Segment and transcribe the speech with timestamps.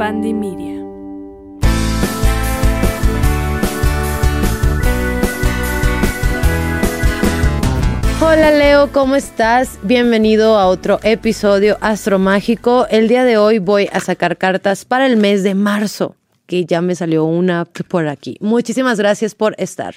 [0.00, 0.82] Pandemia.
[8.22, 9.78] Hola Leo, ¿cómo estás?
[9.82, 12.86] Bienvenido a otro episodio astromágico.
[12.88, 16.80] El día de hoy voy a sacar cartas para el mes de marzo, que ya
[16.80, 18.38] me salió una por aquí.
[18.40, 19.96] Muchísimas gracias por estar.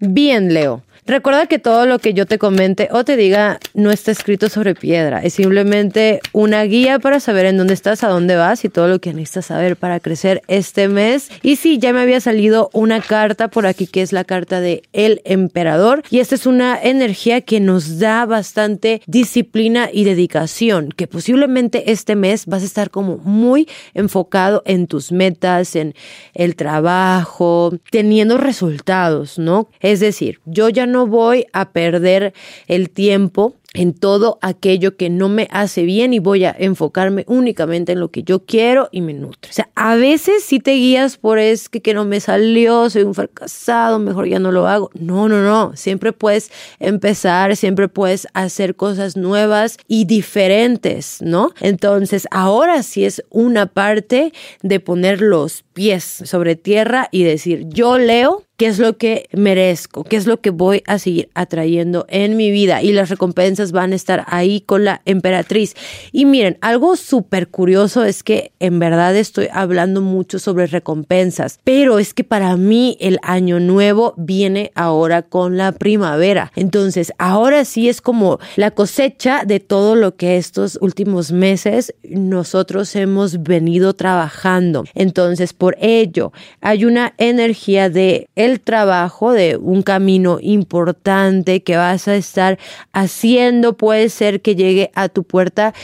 [0.00, 0.82] Bien, Leo.
[1.06, 4.74] Recuerda que todo lo que yo te comente o te diga no está escrito sobre
[4.74, 8.88] piedra, es simplemente una guía para saber en dónde estás, a dónde vas y todo
[8.88, 11.28] lo que necesitas saber para crecer este mes.
[11.42, 14.82] Y sí, ya me había salido una carta por aquí que es la carta de
[14.94, 21.06] el emperador y esta es una energía que nos da bastante disciplina y dedicación, que
[21.06, 25.94] posiblemente este mes vas a estar como muy enfocado en tus metas, en
[26.32, 29.68] el trabajo, teniendo resultados, ¿no?
[29.80, 32.32] Es decir, yo ya no no voy a perder
[32.68, 37.92] el tiempo en todo aquello que no me hace bien y voy a enfocarme únicamente
[37.92, 39.50] en lo que yo quiero y me nutre.
[39.50, 43.02] O sea, a veces si te guías por es que, que no me salió, soy
[43.02, 44.90] un fracasado, mejor ya no lo hago.
[44.94, 45.76] No, no, no.
[45.76, 51.50] Siempre puedes empezar, siempre puedes hacer cosas nuevas y diferentes, ¿no?
[51.60, 57.98] Entonces, ahora sí es una parte de poner los pies sobre tierra y decir, yo
[57.98, 62.36] leo qué es lo que merezco, qué es lo que voy a seguir atrayendo en
[62.36, 65.74] mi vida y las recompensas van a estar ahí con la emperatriz.
[66.12, 71.98] Y miren, algo súper curioso es que en verdad estoy hablando mucho sobre recompensas, pero
[71.98, 76.52] es que para mí el año nuevo viene ahora con la primavera.
[76.54, 82.94] Entonces, ahora sí es como la cosecha de todo lo que estos últimos meses nosotros
[82.96, 84.84] hemos venido trabajando.
[84.94, 92.08] Entonces, por ello, hay una energía de el trabajo, de un camino importante que vas
[92.08, 92.58] a estar
[92.92, 95.74] haciendo puede ser que llegue a tu puerta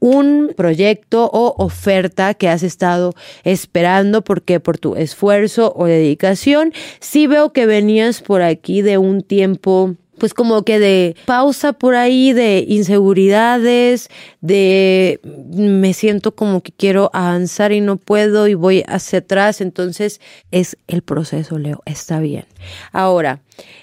[0.00, 6.72] un proyecto o oferta que has estado esperando porque por tu esfuerzo o dedicación.
[7.00, 11.96] Sí veo que venías por aquí de un tiempo pues como que de pausa por
[11.96, 14.08] ahí, de inseguridades,
[14.40, 19.60] de me siento como que quiero avanzar y no puedo y voy hacia atrás.
[19.60, 20.20] Entonces
[20.50, 22.44] es el proceso, Leo, está bien.
[22.92, 23.40] Ahora,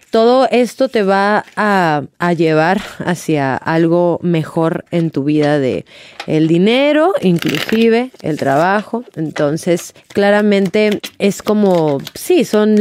[0.09, 2.03] todo esto te va a,
[2.35, 5.85] llevar hacia algo mejor en tu vida de
[6.27, 9.03] el dinero, inclusive el trabajo.
[9.15, 12.77] Entonces, claramente es como, sí, son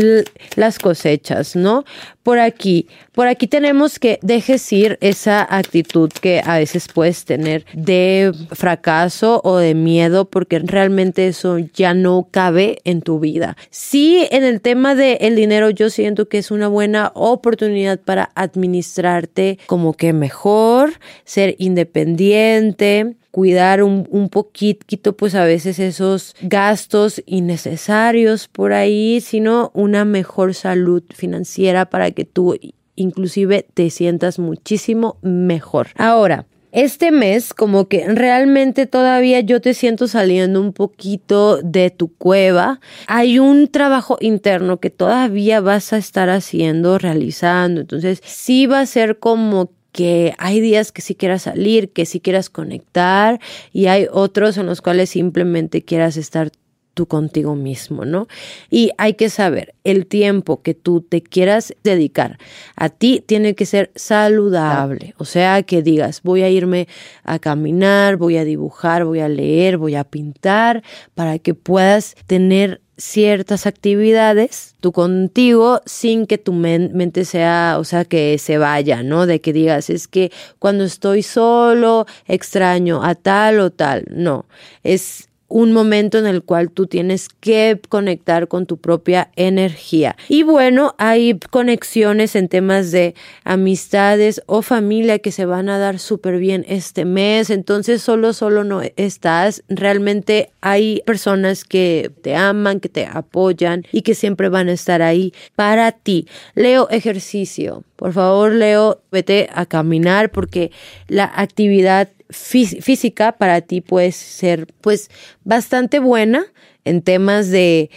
[0.57, 1.84] las cosechas, ¿no?
[2.23, 7.65] Por aquí, por aquí tenemos que dejes ir esa actitud que a veces puedes tener
[7.73, 13.57] de fracaso o de miedo, porque realmente eso ya no cabe en tu vida.
[13.71, 19.59] Sí, en el tema del dinero, yo siento que es una buena oportunidad para administrarte
[19.67, 20.93] como que mejor,
[21.25, 29.71] ser independiente, cuidar un, un, poquito, pues a veces esos gastos innecesarios por ahí, sino
[29.75, 32.57] una mejor salud financiera para que tú
[32.97, 35.89] inclusive te sientas muchísimo mejor.
[35.97, 36.47] Ahora,
[36.77, 42.81] este mes como que realmente todavía yo te siento saliendo un poquito de tu cueva.
[43.07, 47.81] Hay un trabajo interno que todavía vas a estar haciendo, realizando.
[47.81, 52.21] Entonces sí va a ser como que hay días que sí quieras salir, que sí
[52.21, 53.41] quieras conectar
[53.73, 56.51] y hay otros en los cuales simplemente quieras estar
[56.97, 58.27] tú contigo mismo, ¿no?
[58.71, 62.39] Y hay que saber, el tiempo que tú te quieras dedicar
[62.75, 66.89] a ti tiene que ser saludable, o sea, que digas, voy a irme
[67.23, 70.83] a caminar, voy a dibujar, voy a leer, voy a pintar,
[71.15, 78.07] para que puedas tener ciertas actividades tú contigo sin que tu mente sea, o sea,
[78.07, 79.27] que se vaya, ¿no?
[79.27, 84.07] De que digas, es que cuando estoy solo extraño a tal o tal.
[84.09, 84.47] No,
[84.83, 90.17] es un momento en el cual tú tienes que conectar con tu propia energía.
[90.29, 93.15] Y bueno, hay conexiones en temas de
[93.45, 97.51] amistades o familia que se van a dar súper bien este mes.
[97.51, 99.62] Entonces, solo, solo no estás.
[99.69, 105.03] Realmente hay personas que te aman, que te apoyan y que siempre van a estar
[105.03, 106.27] ahí para ti.
[106.54, 107.84] Leo ejercicio.
[107.97, 110.71] Por favor, Leo, vete a caminar porque
[111.09, 115.11] la actividad física para ti puede ser pues
[115.45, 116.47] bastante buena
[116.84, 117.91] en temas de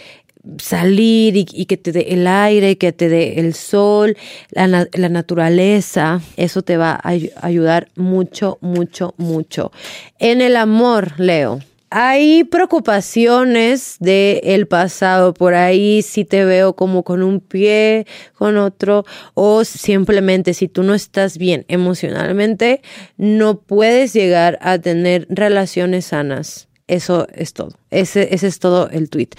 [0.58, 4.16] salir y, que te dé el aire, que te dé el sol,
[4.50, 7.10] la, la, naturaleza, eso te va a
[7.42, 9.70] ayudar mucho, mucho, mucho.
[10.18, 17.02] En el amor, Leo, hay preocupaciones del el pasado por ahí, si te veo como
[17.02, 19.04] con un pie, con otro,
[19.34, 22.80] o simplemente si tú no estás bien emocionalmente,
[23.16, 27.72] no puedes llegar a tener relaciones sanas Eso es todo.
[27.90, 29.30] Ese, ese es todo el tweet.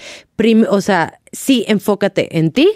[0.68, 2.68] o sea, sí, enfócate en ti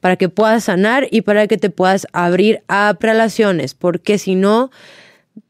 [0.00, 4.70] para que puedas sanar y para que te puedas abrir a relaciones, porque si no,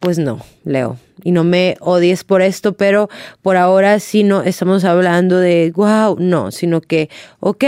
[0.01, 0.99] pues no, Leo.
[1.25, 3.09] Y no me odies por esto, pero
[3.43, 7.11] por ahora sí no estamos hablando de wow, no, sino que,
[7.41, 7.65] ok,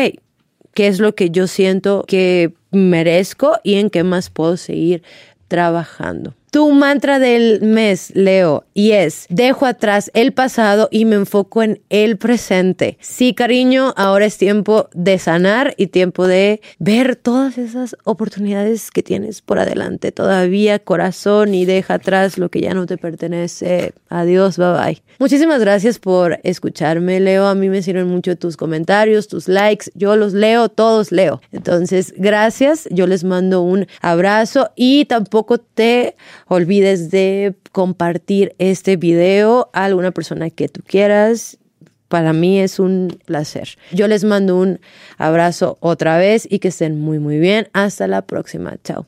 [0.75, 5.03] ¿qué es lo que yo siento que merezco y en qué más puedo seguir
[5.49, 6.35] trabajando?
[6.51, 11.81] Tu mantra del mes, Leo, y es, dejo atrás el pasado y me enfoco en
[11.91, 12.99] el presente.
[13.01, 19.05] Sí, cariño, ahora es tiempo de sanar y tiempo de ver todas esas oportunidades que
[19.05, 20.11] tienes por adelante.
[20.11, 23.93] Todavía corazón y deja atrás lo que ya no te pertenece.
[24.09, 25.03] Adiós, bye bye.
[25.21, 27.47] Muchísimas gracias por escucharme, Leo.
[27.47, 29.91] A mí me sirven mucho tus comentarios, tus likes.
[29.95, 31.41] Yo los leo, todos leo.
[31.53, 32.89] Entonces, gracias.
[32.91, 36.17] Yo les mando un abrazo y tampoco te
[36.51, 41.59] olvides de compartir este video a alguna persona que tú quieras.
[42.09, 43.79] Para mí es un placer.
[43.93, 44.81] Yo les mando un
[45.17, 47.69] abrazo otra vez y que estén muy muy bien.
[47.73, 48.77] Hasta la próxima.
[48.83, 49.07] Chao.